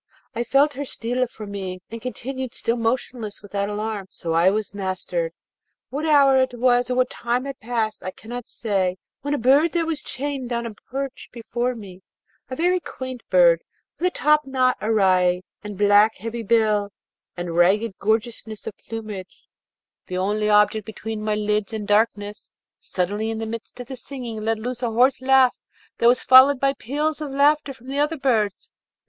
I 0.33 0.43
felt 0.43 0.73
her 0.73 0.83
steal 0.83 1.27
from 1.27 1.51
me, 1.51 1.79
and 1.91 2.01
continued 2.01 2.55
still 2.55 2.75
motionless 2.75 3.43
without 3.43 3.69
alarm: 3.69 4.07
so 4.09 4.31
was 4.51 4.73
I 4.73 4.77
mastered. 4.79 5.31
What 5.91 6.07
hour 6.07 6.41
it 6.41 6.55
was 6.55 6.89
or 6.89 6.95
what 6.95 7.11
time 7.11 7.45
had 7.45 7.59
passed 7.59 8.01
I 8.01 8.09
cannot 8.09 8.49
say, 8.49 8.97
when 9.21 9.35
a 9.35 9.37
bird 9.37 9.73
that 9.73 9.85
was 9.85 10.01
chained 10.01 10.51
on 10.51 10.65
a 10.65 10.73
perch 10.73 11.29
before 11.31 11.75
me 11.75 12.01
a 12.49 12.55
very 12.55 12.79
quaint 12.79 13.21
bird, 13.29 13.61
with 13.99 14.07
a 14.07 14.09
topknot 14.09 14.75
awry, 14.81 15.41
and 15.61 15.77
black, 15.77 16.15
heavy 16.15 16.41
bill, 16.41 16.89
and 17.37 17.55
ragged 17.55 17.93
gorgeousness 17.99 18.65
of 18.65 18.73
plumage 18.79 19.43
the 20.07 20.17
only 20.17 20.49
object 20.49 20.83
between 20.83 21.21
my 21.23 21.35
lids 21.35 21.73
and 21.73 21.87
darkness, 21.87 22.51
suddenly, 22.79 23.29
in 23.29 23.37
the 23.37 23.45
midst 23.45 23.79
of 23.79 23.85
the 23.85 23.95
singing, 23.95 24.43
let 24.43 24.57
loose 24.57 24.81
a 24.81 24.89
hoarse 24.89 25.21
laugh 25.21 25.53
that 25.99 26.07
was 26.07 26.23
followed 26.23 26.59
by 26.59 26.73
peals 26.73 27.21
of 27.21 27.29
laughter 27.29 27.71
from 27.71 27.85
the 27.85 27.99
other 27.99 28.17
birds. 28.17 28.71